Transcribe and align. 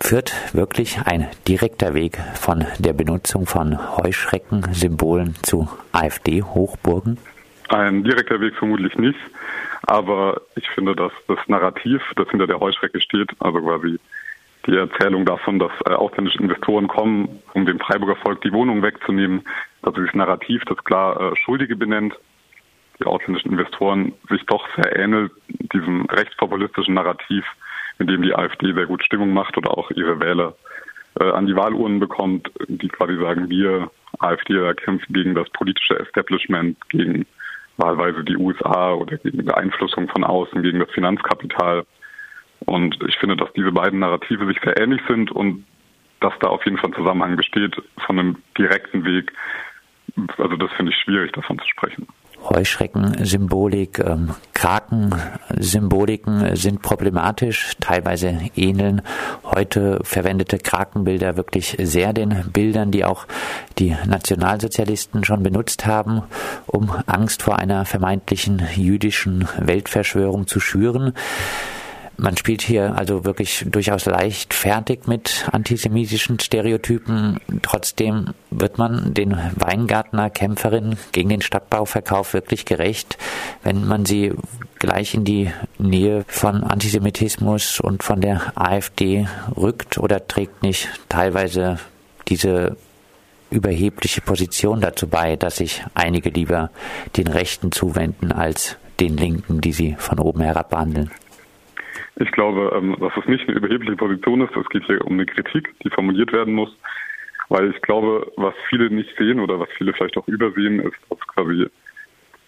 Führt 0.00 0.54
wirklich 0.54 0.98
ein 1.06 1.28
direkter 1.46 1.92
Weg 1.92 2.18
von 2.34 2.64
der 2.78 2.92
Benutzung 2.92 3.46
von 3.46 3.78
Heuschreckensymbolen 3.96 5.34
zu 5.42 5.68
AfD-Hochburgen? 5.92 7.18
Ein 7.68 8.04
direkter 8.04 8.40
Weg 8.40 8.54
vermutlich 8.56 8.96
nicht, 8.96 9.18
aber 9.82 10.40
ich 10.54 10.68
finde, 10.70 10.94
dass 10.94 11.12
das 11.26 11.38
Narrativ, 11.48 12.00
das 12.16 12.28
hinter 12.30 12.46
der 12.46 12.60
Heuschrecke 12.60 13.00
steht, 13.00 13.30
also 13.40 13.60
quasi 13.60 13.98
die 14.66 14.76
Erzählung 14.76 15.24
davon, 15.24 15.58
dass 15.58 15.72
äh, 15.86 15.92
ausländische 15.92 16.38
Investoren 16.38 16.88
kommen, 16.88 17.42
um 17.54 17.66
dem 17.66 17.78
Freiburger 17.80 18.16
Volk 18.16 18.40
die 18.42 18.52
Wohnung 18.52 18.82
wegzunehmen, 18.82 19.46
dass 19.82 19.94
dieses 19.94 20.14
Narrativ, 20.14 20.62
das 20.66 20.78
klar 20.84 21.20
äh, 21.20 21.36
Schuldige 21.36 21.76
benennt, 21.76 22.14
die 23.00 23.04
ausländischen 23.04 23.52
Investoren 23.52 24.12
sich 24.28 24.44
doch 24.46 24.66
sehr 24.76 24.96
ähnelt 24.96 25.32
diesem 25.48 26.06
rechtspopulistischen 26.06 26.94
Narrativ, 26.94 27.44
mit 27.98 28.08
dem 28.08 28.22
die 28.22 28.34
AfD 28.34 28.72
sehr 28.72 28.86
gut 28.86 29.04
Stimmung 29.04 29.32
macht 29.32 29.56
oder 29.56 29.76
auch 29.76 29.90
ihre 29.90 30.20
Wähler 30.20 30.54
äh, 31.20 31.30
an 31.30 31.46
die 31.46 31.56
Wahlurnen 31.56 32.00
bekommt, 32.00 32.50
die 32.68 32.88
quasi 32.88 33.16
sagen, 33.16 33.50
wir 33.50 33.90
AfD 34.20 34.72
kämpfen 34.74 35.12
gegen 35.12 35.34
das 35.34 35.48
politische 35.50 35.98
Establishment, 35.98 36.76
gegen 36.88 37.26
wahlweise 37.76 38.24
die 38.24 38.36
USA 38.36 38.92
oder 38.92 39.16
gegen 39.18 39.44
Beeinflussung 39.44 40.08
von 40.08 40.24
außen, 40.24 40.62
gegen 40.62 40.80
das 40.80 40.90
Finanzkapital. 40.90 41.84
Und 42.66 42.98
ich 43.06 43.16
finde, 43.18 43.36
dass 43.36 43.52
diese 43.52 43.72
beiden 43.72 44.00
Narrative 44.00 44.46
sich 44.46 44.58
sehr 44.62 44.78
ähnlich 44.80 45.00
sind 45.08 45.30
und 45.30 45.64
dass 46.20 46.34
da 46.40 46.48
auf 46.48 46.64
jeden 46.64 46.76
Fall 46.78 46.90
ein 46.90 46.96
Zusammenhang 46.96 47.36
besteht 47.36 47.76
von 48.04 48.18
einem 48.18 48.36
direkten 48.56 49.04
Weg. 49.04 49.32
Also 50.36 50.56
das 50.56 50.72
finde 50.72 50.92
ich 50.92 50.98
schwierig, 50.98 51.32
davon 51.32 51.58
zu 51.58 51.68
sprechen. 51.68 52.08
Heuschreckensymbolik, 52.48 53.98
ähm, 53.98 54.34
Krakensymboliken 54.54 56.56
sind 56.56 56.82
problematisch, 56.82 57.74
teilweise 57.80 58.38
ähneln 58.56 59.02
heute 59.44 60.00
verwendete 60.02 60.58
Krakenbilder 60.58 61.36
wirklich 61.36 61.76
sehr 61.80 62.12
den 62.12 62.50
Bildern, 62.52 62.90
die 62.90 63.04
auch 63.04 63.26
die 63.78 63.96
Nationalsozialisten 64.06 65.24
schon 65.24 65.42
benutzt 65.42 65.86
haben, 65.86 66.22
um 66.66 66.90
Angst 67.06 67.42
vor 67.42 67.58
einer 67.58 67.84
vermeintlichen 67.84 68.62
jüdischen 68.74 69.48
Weltverschwörung 69.58 70.46
zu 70.46 70.60
schüren. 70.60 71.12
Man 72.20 72.36
spielt 72.36 72.62
hier 72.62 72.96
also 72.96 73.24
wirklich 73.24 73.64
durchaus 73.70 74.06
leichtfertig 74.06 75.06
mit 75.06 75.46
antisemitischen 75.52 76.40
Stereotypen. 76.40 77.38
Trotzdem 77.62 78.34
wird 78.50 78.76
man 78.76 79.14
den 79.14 79.38
Weingartner 79.54 80.28
Kämpferinnen 80.28 80.98
gegen 81.12 81.28
den 81.28 81.42
Stadtbauverkauf 81.42 82.34
wirklich 82.34 82.64
gerecht, 82.64 83.18
wenn 83.62 83.86
man 83.86 84.04
sie 84.04 84.32
gleich 84.80 85.14
in 85.14 85.24
die 85.24 85.52
Nähe 85.78 86.24
von 86.26 86.64
Antisemitismus 86.64 87.78
und 87.78 88.02
von 88.02 88.20
der 88.20 88.52
AfD 88.56 89.28
rückt 89.56 89.96
oder 89.98 90.26
trägt 90.26 90.64
nicht 90.64 90.88
teilweise 91.08 91.78
diese 92.26 92.76
überhebliche 93.50 94.22
Position 94.22 94.80
dazu 94.80 95.06
bei, 95.06 95.36
dass 95.36 95.58
sich 95.58 95.84
einige 95.94 96.30
lieber 96.30 96.70
den 97.16 97.28
Rechten 97.28 97.70
zuwenden 97.70 98.32
als 98.32 98.76
den 98.98 99.16
Linken, 99.16 99.60
die 99.60 99.72
sie 99.72 99.94
von 100.00 100.18
oben 100.18 100.40
herab 100.40 100.70
behandeln. 100.70 101.12
Ich 102.20 102.32
glaube, 102.32 102.72
ähm, 102.76 102.96
dass 102.98 103.12
es 103.16 103.26
nicht 103.26 103.48
eine 103.48 103.56
überhebliche 103.56 103.96
Position 103.96 104.40
ist. 104.40 104.56
Es 104.56 104.68
geht 104.70 104.84
hier 104.86 105.04
um 105.04 105.14
eine 105.14 105.26
Kritik, 105.26 105.72
die 105.84 105.90
formuliert 105.90 106.32
werden 106.32 106.54
muss. 106.54 106.74
Weil 107.48 107.70
ich 107.70 107.80
glaube, 107.80 108.30
was 108.36 108.54
viele 108.68 108.90
nicht 108.90 109.16
sehen 109.16 109.40
oder 109.40 109.58
was 109.58 109.68
viele 109.78 109.92
vielleicht 109.94 110.18
auch 110.18 110.28
übersehen, 110.28 110.80
ist, 110.80 110.96
dass 111.08 111.18
quasi 111.28 111.66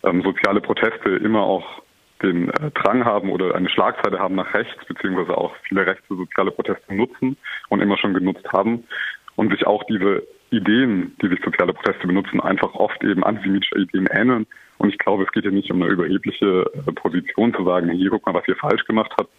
ähm, 0.03 0.23
soziale 0.23 0.61
Proteste 0.61 1.11
immer 1.11 1.43
auch 1.43 1.83
den 2.23 2.51
äh, 2.51 2.71
Drang 2.73 3.05
haben 3.05 3.31
oder 3.31 3.55
eine 3.55 3.69
Schlagseite 3.71 4.19
haben 4.19 4.35
nach 4.35 4.53
rechts, 4.53 4.85
beziehungsweise 4.87 5.37
auch 5.37 5.55
viele 5.69 5.87
rechte 5.87 6.15
soziale 6.15 6.51
Proteste 6.51 6.95
nutzen 6.95 7.37
und 7.69 7.81
immer 7.81 7.97
schon 7.97 8.13
genutzt 8.13 8.47
haben 8.53 8.85
und 9.37 9.51
sich 9.53 9.67
auch 9.67 9.85
diese 9.85 10.23
Ideen, 10.51 11.17
die 11.23 11.29
sich 11.29 11.41
soziale 11.43 11.73
Proteste 11.73 12.07
benutzen, 12.07 12.41
einfach 12.41 12.75
oft 12.75 13.03
eben 13.05 13.25
antisemitische 13.25 13.79
Ideen 13.79 14.09
ähneln. 14.11 14.47
Und 14.79 14.89
ich 14.91 14.99
glaube, 14.99 15.23
es 15.23 15.33
geht 15.33 15.45
hier 15.45 15.53
nicht 15.53 15.71
um 15.71 15.81
eine 15.81 15.93
überhebliche 15.93 16.65
äh, 16.75 16.93
Position 16.93 17.55
zu 17.55 17.65
sagen, 17.65 17.91
hier 17.91 18.11
guck 18.11 18.27
mal, 18.27 18.35
was 18.35 18.49
ihr 18.49 18.57
falsch 18.57 18.85
gemacht 18.85 19.13
habt, 19.19 19.31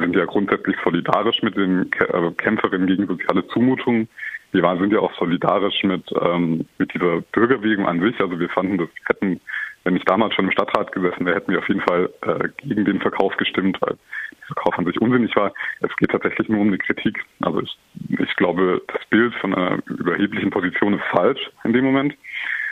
wir 0.00 0.06
sind 0.06 0.16
ja 0.16 0.24
grundsätzlich 0.24 0.76
solidarisch 0.82 1.42
mit 1.42 1.56
den 1.56 1.90
äh, 1.92 2.30
Kämpferinnen 2.36 2.86
gegen 2.86 3.06
soziale 3.06 3.46
Zumutungen. 3.48 4.08
Wir 4.52 4.76
sind 4.78 4.92
ja 4.92 5.00
auch 5.00 5.14
solidarisch 5.14 5.82
mit, 5.82 6.04
ähm, 6.20 6.64
mit 6.78 6.94
dieser 6.94 7.20
Bürgerbewegung 7.32 7.86
an 7.86 8.00
sich. 8.00 8.18
Also 8.20 8.38
wir 8.38 8.48
fanden, 8.48 8.78
das 8.78 8.88
hätten, 9.06 9.40
wenn 9.82 9.96
ich 9.96 10.04
damals 10.04 10.34
schon 10.34 10.46
im 10.46 10.52
Stadtrat 10.52 10.92
gesessen 10.92 11.26
wäre, 11.26 11.36
hätten 11.36 11.52
wir 11.52 11.58
auf 11.58 11.68
jeden 11.68 11.80
Fall 11.80 12.10
äh, 12.22 12.48
gegen 12.58 12.84
den 12.84 13.00
Verkauf 13.00 13.36
gestimmt, 13.36 13.78
weil 13.80 13.96
der 14.30 14.46
Verkauf 14.46 14.78
an 14.78 14.86
sich 14.86 15.00
unsinnig 15.00 15.34
war. 15.36 15.52
Es 15.80 15.94
geht 15.96 16.10
tatsächlich 16.10 16.48
nur 16.48 16.60
um 16.60 16.70
die 16.70 16.78
Kritik. 16.78 17.24
Also 17.40 17.62
ich, 17.62 17.76
ich 18.18 18.36
glaube, 18.36 18.82
das 18.88 19.04
Bild 19.10 19.34
von 19.36 19.54
einer 19.54 19.78
überheblichen 19.86 20.50
Position 20.50 20.94
ist 20.94 21.04
falsch 21.10 21.50
in 21.64 21.72
dem 21.72 21.84
Moment. 21.84 22.14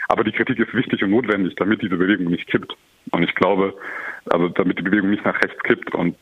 Aber 0.07 0.23
die 0.23 0.31
Kritik 0.31 0.59
ist 0.59 0.73
wichtig 0.73 1.03
und 1.03 1.11
notwendig, 1.11 1.55
damit 1.55 1.81
diese 1.81 1.97
Bewegung 1.97 2.27
nicht 2.27 2.47
kippt. 2.47 2.75
Und 3.11 3.23
ich 3.23 3.35
glaube, 3.35 3.73
also 4.31 4.49
damit 4.49 4.79
die 4.79 4.83
Bewegung 4.83 5.09
nicht 5.09 5.25
nach 5.25 5.41
rechts 5.41 5.61
kippt. 5.63 5.93
Und 5.93 6.15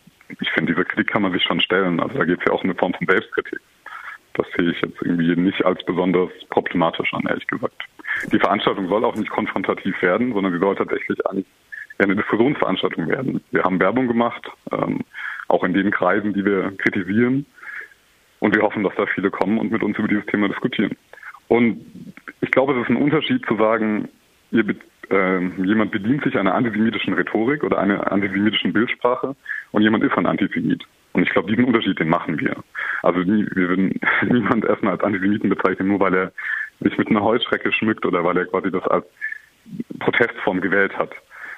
ich 0.72 0.76
finde, 0.76 0.86
diese 0.86 0.86
Kritik 0.86 1.08
kann 1.08 1.22
man 1.22 1.32
sich 1.34 1.44
schon 1.44 1.62
stellen. 1.62 2.00
Also 2.00 2.18
da 2.18 2.26
geht 2.26 2.40
es 2.40 2.46
ja 2.46 2.54
auch 2.54 2.64
um 2.64 2.70
eine 2.70 2.80
Form 2.80 2.94
von 2.94 3.08
Selbstkritik. 3.08 3.60
Das 4.34 4.48
sehe 4.56 4.72
ich 4.72 4.82
jetzt 4.82 5.02
irgendwie 5.02 5.36
nicht 5.36 5.66
als 5.66 5.84
besonders 5.84 6.30
problematisch 6.50 7.14
an, 7.14 7.26
ehrlich 7.28 7.48
gesagt. 7.48 7.76
Die 8.32 8.40
Veranstaltung 8.40 8.88
soll 8.88 9.04
auch 9.04 9.16
nicht 9.16 9.30
konfrontativ 9.30 10.02
werden, 10.02 10.34
sondern 10.34 10.54
sie 10.54 10.60
soll 10.60 10.76
tatsächlich 10.76 11.20
eine 11.98 12.16
Diskussionsveranstaltung 12.16 13.08
werden. 13.10 13.42
Wir 13.52 13.64
haben 13.64 13.80
Werbung 13.80 14.08
gemacht, 14.08 14.48
ähm, 14.72 15.02
auch 15.50 15.64
in 15.64 15.74
den 15.74 15.92
Kreisen, 15.92 16.34
die 16.34 16.46
wir 16.46 16.72
kritisieren. 16.78 17.46
Und 18.40 18.56
wir 18.56 18.64
hoffen, 18.64 18.84
dass 18.84 18.96
da 18.96 19.06
viele 19.06 19.30
kommen 19.30 19.60
und 19.60 19.72
mit 19.72 19.84
uns 19.84 19.98
über 19.98 20.08
dieses 20.08 20.26
Thema 20.26 20.48
diskutieren. 20.48 20.96
Und 21.48 21.86
ich 22.40 22.50
glaube, 22.52 22.74
es 22.74 22.84
ist 22.84 22.90
ein 22.90 22.96
Unterschied 22.96 23.46
zu 23.46 23.56
sagen, 23.58 24.08
ihr, 24.52 24.64
äh, 25.12 25.40
jemand 25.64 25.92
bedient 25.92 26.24
sich 26.24 26.38
einer 26.38 26.56
antisemitischen 26.56 27.14
Rhetorik 27.14 27.64
oder 27.64 27.80
einer 27.80 28.12
antisemitischen 28.12 28.74
Bildsprache 28.74 29.36
und 29.72 29.82
jemand 29.82 30.04
ist 30.04 30.18
ein 30.18 30.26
Antisemit. 30.26 30.84
Und 31.14 31.24
ich 31.24 31.30
glaube, 31.30 31.50
diesen 31.50 31.66
Unterschied, 31.66 32.00
den 32.00 32.10
machen 32.10 32.40
wir. 32.40 32.56
Also 33.04 33.20
nie, 33.20 33.46
wir 33.54 33.70
würden 33.70 34.00
niemand 34.30 34.66
erstmal 34.66 34.94
als 34.94 35.04
Antisemiten 35.04 35.50
bezeichnen, 35.50 35.90
nur 35.90 36.00
weil 36.00 36.14
er 36.14 36.32
sich 36.80 36.98
mit 36.98 37.10
einer 37.10 37.24
Heuschrecke 37.24 37.72
schmückt 37.72 38.06
oder 38.06 38.24
weil 38.24 38.38
er 38.38 38.46
quasi 38.46 38.72
das 38.72 38.84
als 38.88 39.06
Protestform 40.00 40.62
gewählt 40.62 40.98
hat. 40.98 41.12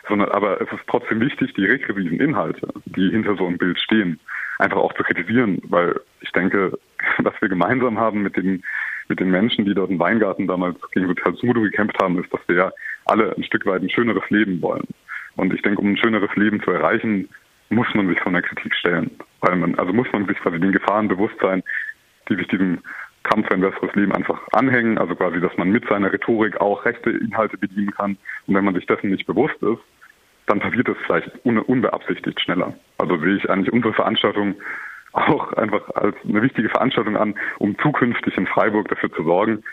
Sondern 0.07 0.29
aber 0.29 0.59
es 0.59 0.67
ist 0.71 0.83
trotzdem 0.87 1.21
wichtig, 1.21 1.53
die 1.53 1.65
regressiven 1.65 2.19
Inhalte, 2.19 2.67
die 2.85 3.09
hinter 3.09 3.35
so 3.37 3.47
einem 3.47 3.57
Bild 3.57 3.79
stehen, 3.79 4.19
einfach 4.59 4.77
auch 4.77 4.93
zu 4.93 5.03
kritisieren, 5.03 5.61
weil 5.69 5.99
ich 6.19 6.31
denke, 6.31 6.77
was 7.19 7.33
wir 7.39 7.49
gemeinsam 7.49 7.99
haben 7.99 8.21
mit 8.21 8.35
den 8.35 8.63
mit 9.09 9.19
den 9.19 9.31
Menschen, 9.31 9.65
die 9.65 9.73
dort 9.73 9.89
im 9.89 9.99
Weingarten 9.99 10.47
damals 10.47 10.77
gegen 10.91 11.07
soziale 11.07 11.35
Zumutung 11.35 11.63
gekämpft 11.63 11.97
haben, 12.01 12.21
ist, 12.23 12.33
dass 12.33 12.39
wir 12.47 12.55
ja 12.55 12.71
alle 13.05 13.35
ein 13.35 13.43
Stück 13.43 13.65
weit 13.65 13.81
ein 13.81 13.89
schöneres 13.89 14.27
Leben 14.29 14.61
wollen. 14.61 14.87
Und 15.35 15.53
ich 15.53 15.61
denke, 15.61 15.81
um 15.81 15.91
ein 15.91 15.97
schöneres 15.97 16.33
Leben 16.35 16.61
zu 16.61 16.71
erreichen, 16.71 17.29
muss 17.69 17.87
man 17.93 18.07
sich 18.07 18.19
von 18.19 18.33
der 18.33 18.41
Kritik 18.41 18.73
stellen. 18.75 19.11
Weil 19.41 19.55
man, 19.55 19.75
also 19.75 19.93
muss 19.93 20.07
man 20.11 20.27
sich 20.27 20.37
quasi 20.37 20.59
den 20.59 20.71
Gefahren 20.71 21.07
bewusst 21.07 21.35
sein, 21.41 21.63
die 22.29 22.35
sich 22.35 22.47
diesem 22.47 22.79
Kampf 23.23 23.47
für 23.47 23.55
ein 23.55 23.61
besseres 23.61 23.93
Leben 23.95 24.13
einfach 24.13 24.39
anhängen. 24.51 24.97
Also 24.97 25.15
quasi, 25.15 25.39
dass 25.39 25.55
man 25.57 25.69
mit 25.69 25.87
seiner 25.87 26.11
Rhetorik 26.11 26.59
auch 26.61 26.85
rechte 26.85 27.09
Inhalte 27.09 27.57
bedienen 27.57 27.91
kann. 27.91 28.17
Und 28.47 28.55
wenn 28.55 28.65
man 28.65 28.75
sich 28.75 28.85
dessen 28.85 29.09
nicht 29.09 29.25
bewusst 29.25 29.61
ist, 29.61 29.81
dann 30.45 30.59
passiert 30.59 30.89
es 30.89 30.97
vielleicht 31.05 31.29
unbeabsichtigt 31.45 32.39
schneller. 32.41 32.75
Also 32.97 33.17
sehe 33.17 33.37
ich 33.37 33.49
eigentlich 33.49 33.71
unsere 33.71 33.93
Veranstaltung 33.93 34.55
auch 35.13 35.53
einfach 35.53 35.89
als 35.95 36.15
eine 36.27 36.41
wichtige 36.41 36.69
Veranstaltung 36.69 37.15
an, 37.15 37.35
um 37.59 37.77
zukünftig 37.79 38.35
in 38.37 38.47
Freiburg 38.47 38.87
dafür 38.89 39.11
zu 39.13 39.23
sorgen, 39.23 39.63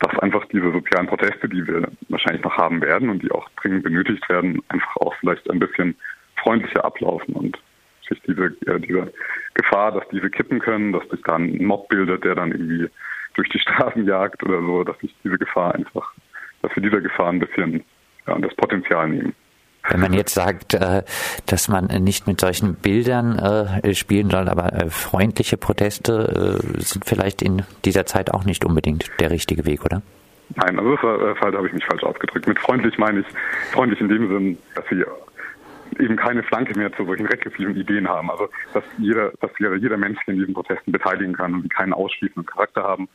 dass 0.00 0.18
einfach 0.20 0.44
diese 0.46 0.70
sozialen 0.72 1.08
Proteste, 1.08 1.48
die 1.48 1.66
wir 1.66 1.88
wahrscheinlich 2.08 2.44
noch 2.44 2.56
haben 2.56 2.80
werden 2.80 3.10
und 3.10 3.22
die 3.22 3.30
auch 3.32 3.48
dringend 3.60 3.82
benötigt 3.82 4.28
werden, 4.28 4.62
einfach 4.68 4.96
auch 4.96 5.14
vielleicht 5.16 5.50
ein 5.50 5.58
bisschen 5.58 5.96
freundlicher 6.36 6.84
ablaufen 6.84 7.34
und 7.34 7.58
sich 8.08 8.20
diese, 8.22 8.56
äh, 8.66 8.80
diese 8.80 9.12
Gefahr, 9.54 9.92
dass 9.92 10.08
diese 10.10 10.30
kippen 10.30 10.60
können, 10.60 10.92
dass 10.92 11.08
sich 11.08 11.20
dann 11.22 11.44
ein 11.44 11.64
Mob 11.64 11.88
bildet, 11.88 12.24
der 12.24 12.36
dann 12.36 12.52
irgendwie 12.52 12.88
durch 13.34 13.48
die 13.50 13.58
Straßen 13.58 14.06
jagt 14.06 14.42
oder 14.42 14.60
so, 14.60 14.84
dass 14.84 14.98
sich 15.00 15.14
diese 15.24 15.38
Gefahr 15.38 15.74
einfach, 15.74 16.12
dass 16.62 16.74
wir 16.74 16.82
dieser 16.82 17.00
Gefahr 17.00 17.30
ein 17.30 17.40
bisschen 17.40 17.84
ja, 18.26 18.38
das 18.38 18.54
Potenzial 18.54 19.08
nehmen. 19.08 19.34
Wenn 19.88 20.00
man 20.00 20.12
jetzt 20.12 20.34
sagt, 20.34 20.74
äh, 20.74 21.02
dass 21.46 21.68
man 21.68 21.86
nicht 21.86 22.26
mit 22.26 22.40
solchen 22.40 22.74
Bildern 22.74 23.38
äh, 23.38 23.94
spielen 23.94 24.30
soll, 24.30 24.48
aber 24.48 24.72
äh, 24.72 24.90
freundliche 24.90 25.56
Proteste 25.56 26.58
sind 26.78 27.04
vielleicht 27.04 27.42
in 27.42 27.62
dieser 27.84 28.06
Zeit 28.06 28.32
auch 28.32 28.44
nicht 28.44 28.64
unbedingt 28.64 29.10
der 29.20 29.30
richtige 29.30 29.64
Weg, 29.64 29.84
oder? 29.84 30.02
Nein, 30.54 30.78
also 30.78 30.96
das 30.96 31.38
Fall 31.38 31.54
habe 31.54 31.66
ich 31.66 31.72
mich 31.72 31.84
falsch 31.84 32.02
ausgedrückt. 32.02 32.46
Mit 32.46 32.58
freundlich 32.58 32.96
meine 32.98 33.20
ich 33.20 33.26
freundlich 33.72 34.00
in 34.00 34.08
dem 34.08 34.28
Sinn, 34.28 34.58
dass 34.74 34.84
sie 34.88 35.04
eben 35.98 36.16
keine 36.16 36.42
Flanke 36.42 36.76
mehr 36.76 36.92
zu 36.92 37.04
solchen 37.04 37.26
regressiven 37.26 37.76
Ideen 37.76 38.08
haben. 38.08 38.30
Also 38.30 38.48
dass 38.72 38.84
jeder, 38.98 39.32
dass 39.40 39.50
jeder 39.58 39.96
Mensch 39.96 40.18
sich 40.18 40.28
in 40.28 40.38
diesen 40.38 40.54
Protesten 40.54 40.92
beteiligen 40.92 41.34
kann 41.34 41.54
und 41.54 41.62
die 41.64 41.68
keinen 41.68 41.92
ausschließenden 41.92 42.46
Charakter 42.46 42.82
haben. 42.82 43.08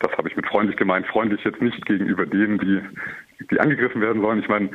Das 0.00 0.12
habe 0.16 0.28
ich 0.28 0.36
mit 0.36 0.46
freundlich 0.46 0.76
gemeint. 0.76 1.06
Freundlich 1.06 1.44
jetzt 1.44 1.60
nicht 1.60 1.84
gegenüber 1.84 2.26
denen, 2.26 2.58
die, 2.58 2.80
die 3.50 3.60
angegriffen 3.60 4.00
werden 4.00 4.22
sollen. 4.22 4.40
Ich 4.40 4.48
meine, 4.48 4.70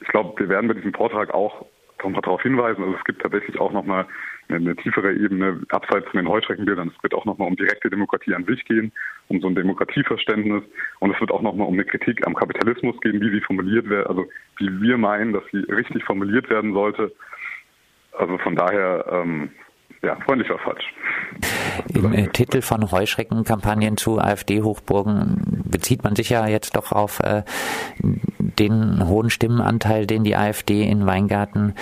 ich 0.00 0.08
glaube, 0.08 0.38
wir 0.38 0.48
werden 0.48 0.68
bei 0.68 0.74
diesem 0.74 0.94
Vortrag 0.94 1.32
auch 1.32 1.66
nochmal 2.02 2.22
darauf 2.22 2.42
hinweisen. 2.42 2.82
Also 2.82 2.96
es 2.96 3.04
gibt 3.04 3.22
tatsächlich 3.22 3.58
auch 3.58 3.72
nochmal 3.72 4.06
eine 4.48 4.76
tiefere 4.76 5.12
Ebene, 5.12 5.62
abseits 5.70 6.08
von 6.08 6.18
den 6.18 6.28
Heuschreckenbildern. 6.28 6.92
Es 6.94 7.02
wird 7.02 7.14
auch 7.14 7.24
nochmal 7.24 7.48
um 7.48 7.56
direkte 7.56 7.90
Demokratie 7.90 8.34
an 8.34 8.44
sich 8.44 8.64
gehen, 8.64 8.92
um 9.28 9.40
so 9.40 9.48
ein 9.48 9.54
Demokratieverständnis. 9.54 10.62
Und 11.00 11.14
es 11.14 11.20
wird 11.20 11.32
auch 11.32 11.42
nochmal 11.42 11.66
um 11.66 11.74
eine 11.74 11.84
Kritik 11.84 12.26
am 12.26 12.34
Kapitalismus 12.34 13.00
gehen, 13.00 13.20
wie 13.20 13.30
sie 13.30 13.40
formuliert 13.40 13.88
wird, 13.88 14.06
also 14.06 14.26
wie 14.58 14.80
wir 14.80 14.98
meinen, 14.98 15.32
dass 15.32 15.42
sie 15.50 15.58
richtig 15.72 16.04
formuliert 16.04 16.48
werden 16.48 16.74
sollte. 16.74 17.12
Also 18.12 18.38
von 18.38 18.54
daher, 18.54 19.04
ähm, 19.10 19.50
ja, 20.02 20.16
freundlich 20.24 20.48
war 20.50 20.58
falsch. 20.58 20.84
Im 21.94 22.12
äh, 22.12 22.28
Titel 22.28 22.62
von 22.62 22.90
Heuschreckenkampagnen 22.90 23.96
zu 23.96 24.18
AfD-Hochburgen 24.18 25.62
bezieht 25.64 26.04
man 26.04 26.16
sich 26.16 26.30
ja 26.30 26.46
jetzt 26.46 26.76
doch 26.76 26.92
auf 26.92 27.20
äh, 27.20 27.42
den 28.58 29.06
hohen 29.06 29.30
Stimmenanteil, 29.30 30.06
den 30.06 30.24
die 30.24 30.36
AfD 30.36 30.82
in 30.82 31.06
Weingarten 31.06 31.74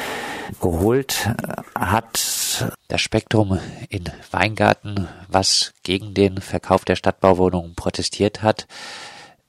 geholt 0.61 1.31
hat. 1.75 2.75
Das 2.89 3.01
Spektrum 3.01 3.59
in 3.89 4.05
Weingarten, 4.31 5.09
was 5.29 5.75
gegen 5.83 6.15
den 6.15 6.39
Verkauf 6.39 6.85
der 6.85 6.97
Stadtbauwohnungen 6.97 7.75
protestiert 7.75 8.43
hat, 8.43 8.67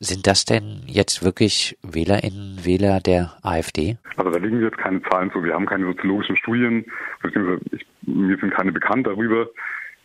sind 0.05 0.27
das 0.27 0.45
denn 0.45 0.81
jetzt 0.85 1.23
wirklich 1.23 1.77
WählerInnen, 1.83 2.63
Wähler 2.63 2.99
der 2.99 3.33
AfD? 3.43 3.97
Also 4.15 4.31
da 4.31 4.37
liegen 4.37 4.61
jetzt 4.61 4.77
keine 4.77 5.01
Zahlen 5.03 5.31
zu. 5.31 5.43
Wir 5.43 5.53
haben 5.53 5.65
keine 5.65 5.85
soziologischen 5.85 6.37
Studien, 6.37 6.85
beziehungsweise 7.21 7.61
ich, 7.71 7.85
mir 8.03 8.37
sind 8.37 8.53
keine 8.53 8.71
bekannt 8.71 9.07
darüber, 9.07 9.47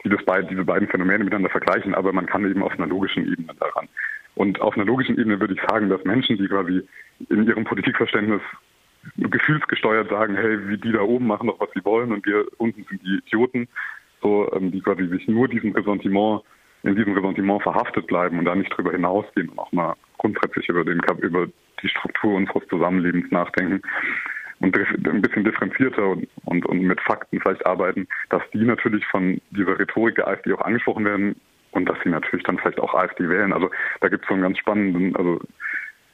die 0.05 0.08
das 0.08 0.25
beid, 0.25 0.50
diese 0.50 0.64
beiden 0.64 0.88
Phänomene 0.88 1.25
miteinander 1.25 1.50
vergleichen, 1.50 1.94
aber 1.94 2.12
man 2.12 2.26
kann 2.26 2.49
eben 2.49 2.62
auf 2.62 2.73
einer 2.73 2.87
logischen 2.87 3.31
Ebene 3.31 3.55
daran. 3.58 3.88
Und 4.35 4.61
auf 4.61 4.75
einer 4.76 4.87
logischen 4.87 5.19
Ebene 5.19 5.38
würde 5.38 5.55
ich 5.55 5.61
sagen, 5.69 5.88
dass 5.88 6.02
Menschen, 6.05 6.38
die 6.38 6.49
quasi 6.49 6.82
in 7.29 7.47
ihrem 7.47 7.64
Politikverständnis 7.64 8.41
gefühlsgesteuert 9.17 10.08
sagen, 10.11 10.37
hey, 10.37 10.69
wie 10.69 10.79
die 10.79 10.93
da 10.93 11.00
oben 11.00 11.26
machen 11.26 11.49
doch, 11.49 11.61
was 11.61 11.70
sie 11.75 11.85
wollen 11.85 12.12
und 12.12 12.25
wir 12.26 12.47
unten 12.58 12.85
sind 12.88 13.02
die 13.02 13.19
Idioten, 13.26 13.69
so, 14.23 14.50
ähm, 14.52 14.70
die 14.70 14.81
quasi 14.81 15.06
sich 15.06 15.26
nur 15.29 15.49
diesem 15.49 15.73
Ressentiment, 15.73 16.43
in 16.82 16.96
diesem 16.96 17.14
Ressentiment 17.14 17.62
verhaftet 17.62 18.06
bleiben 18.06 18.38
und 18.38 18.44
da 18.44 18.54
nicht 18.54 18.70
drüber 18.76 18.92
hinausgehen 18.92 19.48
und 19.50 19.58
auch 19.58 19.72
mal 19.72 19.94
grundsätzlich 20.18 20.68
über 20.68 20.84
den, 20.84 21.00
über 21.18 21.46
die 21.82 21.88
Struktur 21.88 22.34
unseres 22.34 22.66
Zusammenlebens 22.68 23.30
nachdenken 23.30 23.82
und 24.60 24.76
ein 24.76 25.22
bisschen 25.22 25.44
differenzierter 25.44 26.08
und, 26.08 26.28
und, 26.44 26.66
und 26.66 26.82
mit 26.82 27.00
Fakten 27.00 27.40
vielleicht 27.40 27.64
arbeiten, 27.66 28.06
dass 28.28 28.42
die 28.52 28.64
natürlich 28.64 29.04
von 29.06 29.40
dieser 29.50 29.78
Rhetorik 29.78 30.16
der 30.16 30.28
AfD 30.28 30.52
auch 30.52 30.60
angesprochen 30.60 31.04
werden 31.04 31.36
und 31.72 31.88
dass 31.88 31.96
sie 32.02 32.10
natürlich 32.10 32.44
dann 32.44 32.58
vielleicht 32.58 32.80
auch 32.80 32.94
AfD 32.94 33.28
wählen. 33.28 33.52
Also 33.52 33.70
da 34.00 34.08
gibt 34.08 34.24
es 34.24 34.28
so 34.28 34.34
einen 34.34 34.42
ganz 34.42 34.58
spannenden, 34.58 35.16
also 35.16 35.40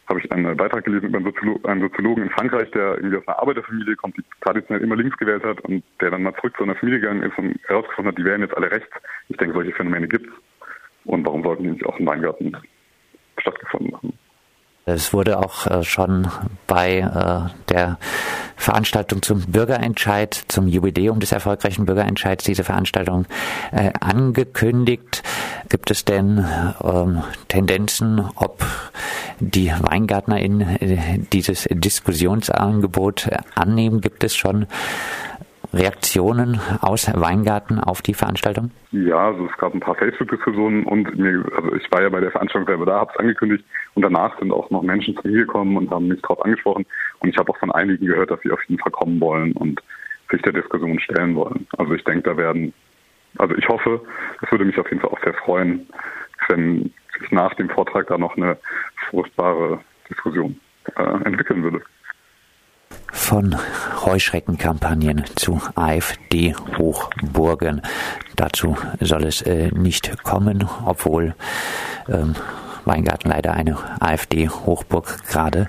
habe 0.08 0.20
ich 0.20 0.30
einen 0.30 0.56
Beitrag 0.56 0.84
gelesen 0.84 1.08
über 1.08 1.18
einen, 1.18 1.26
Soziolo 1.26 1.60
einen 1.64 1.80
Soziologen 1.80 2.22
in 2.22 2.30
Frankreich, 2.30 2.70
der 2.70 2.96
irgendwie 2.96 3.16
aus 3.16 3.26
einer 3.26 3.40
Arbeiterfamilie 3.40 3.96
kommt, 3.96 4.16
die 4.16 4.24
traditionell 4.40 4.82
immer 4.82 4.94
links 4.94 5.16
gewählt 5.16 5.42
hat 5.42 5.60
und 5.62 5.82
der 6.00 6.10
dann 6.10 6.22
mal 6.22 6.34
zurück 6.36 6.56
zu 6.56 6.62
einer 6.62 6.76
Familie 6.76 7.00
gegangen 7.00 7.22
ist 7.24 7.36
und 7.38 7.58
herausgefunden 7.66 8.12
hat, 8.12 8.18
die 8.18 8.24
wählen 8.24 8.42
jetzt 8.42 8.56
alle 8.56 8.70
rechts. 8.70 8.94
Ich 9.28 9.36
denke, 9.36 9.54
solche 9.54 9.72
Phänomene 9.72 10.06
gibt 10.06 10.28
es. 10.28 10.32
Und 11.06 11.24
warum 11.24 11.42
sollten 11.42 11.62
die 11.62 11.70
nicht 11.70 11.86
auch 11.86 11.98
im 11.98 12.06
Weingarten 12.06 12.56
stattgefunden 13.38 13.94
haben? 13.94 14.12
Es 14.88 15.12
wurde 15.12 15.40
auch 15.40 15.66
äh, 15.66 15.82
schon 15.82 16.28
bei 16.68 16.98
äh, 16.98 17.50
der 17.68 17.98
Veranstaltung 18.54 19.20
zum 19.20 19.40
Bürgerentscheid, 19.40 20.44
zum 20.46 20.68
Jubiläum 20.68 21.18
des 21.18 21.32
erfolgreichen 21.32 21.86
Bürgerentscheids, 21.86 22.44
diese 22.44 22.62
Veranstaltung 22.62 23.26
äh, 23.72 23.90
angekündigt. 23.98 25.24
Gibt 25.68 25.90
es 25.90 26.04
denn 26.04 26.46
ähm, 26.84 27.24
Tendenzen, 27.48 28.28
ob 28.36 28.64
die 29.40 29.72
WeingärtnerInnen 29.72 31.26
dieses 31.32 31.66
Diskussionsangebot 31.68 33.28
annehmen? 33.56 34.00
Gibt 34.00 34.22
es 34.22 34.36
schon 34.36 34.66
Reaktionen 35.76 36.60
aus 36.80 37.10
Weingarten 37.14 37.78
auf 37.78 38.02
die 38.02 38.14
Veranstaltung? 38.14 38.70
Ja, 38.92 39.28
also 39.28 39.46
es 39.46 39.56
gab 39.58 39.74
ein 39.74 39.80
paar 39.80 39.94
Facebook-Diskussionen 39.94 40.84
und 40.84 41.16
mir, 41.16 41.44
also 41.56 41.74
ich 41.74 41.90
war 41.92 42.02
ja 42.02 42.08
bei 42.08 42.20
der 42.20 42.30
Veranstaltung 42.30 42.66
selber 42.66 42.86
da, 42.86 43.00
habe 43.00 43.12
es 43.12 43.20
angekündigt 43.20 43.64
und 43.94 44.02
danach 44.02 44.38
sind 44.38 44.52
auch 44.52 44.70
noch 44.70 44.82
Menschen 44.82 45.16
zu 45.16 45.28
mir 45.28 45.44
gekommen 45.46 45.76
und 45.76 45.90
haben 45.90 46.08
mich 46.08 46.20
darauf 46.22 46.44
angesprochen 46.44 46.86
und 47.20 47.28
ich 47.28 47.36
habe 47.36 47.50
auch 47.50 47.58
von 47.58 47.70
einigen 47.72 48.06
gehört, 48.06 48.30
dass 48.30 48.40
sie 48.42 48.50
auf 48.50 48.62
jeden 48.68 48.80
Fall 48.80 48.92
kommen 48.92 49.20
wollen 49.20 49.52
und 49.52 49.80
sich 50.30 50.42
der 50.42 50.52
Diskussion 50.52 50.98
stellen 50.98 51.36
wollen. 51.36 51.66
Also 51.76 51.94
ich 51.94 52.04
denke, 52.04 52.22
da 52.22 52.36
werden, 52.36 52.72
also 53.38 53.54
ich 53.54 53.68
hoffe, 53.68 54.00
es 54.42 54.50
würde 54.50 54.64
mich 54.64 54.78
auf 54.78 54.88
jeden 54.90 55.00
Fall 55.00 55.10
auch 55.10 55.22
sehr 55.22 55.34
freuen, 55.34 55.86
wenn 56.48 56.92
sich 57.18 57.30
nach 57.30 57.54
dem 57.54 57.68
Vortrag 57.70 58.06
da 58.08 58.18
noch 58.18 58.36
eine 58.36 58.56
fruchtbare 59.10 59.80
Diskussion 60.08 60.58
äh, 60.96 61.24
entwickeln 61.24 61.62
würde 61.62 61.82
von 63.26 63.56
Heuschreckenkampagnen 64.06 65.24
zu 65.34 65.60
AfD-Hochburgen. 65.74 67.82
Dazu 68.36 68.76
soll 69.00 69.24
es 69.24 69.42
äh, 69.42 69.70
nicht 69.72 70.22
kommen, 70.22 70.68
obwohl 70.84 71.34
ähm, 72.08 72.36
Weingarten 72.84 73.30
leider 73.30 73.54
eine 73.54 73.76
AfD-Hochburg 73.98 75.26
gerade 75.28 75.66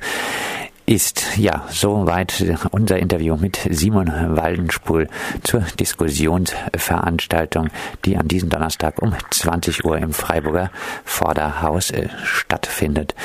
ist. 0.86 1.38
Ja, 1.38 1.66
soweit 1.70 2.44
unser 2.72 3.00
Interview 3.00 3.38
mit 3.38 3.60
Simon 3.70 4.36
Waldenspul 4.36 5.08
zur 5.44 5.62
Diskussionsveranstaltung, 5.80 7.70
die 8.06 8.18
an 8.18 8.28
diesem 8.28 8.50
Donnerstag 8.50 9.02
um 9.02 9.16
20 9.32 9.84
Uhr 9.84 9.98
im 9.98 10.14
Freiburger 10.14 10.70
Vorderhaus 11.04 11.90
äh, 11.92 12.10
stattfindet. 12.24 13.16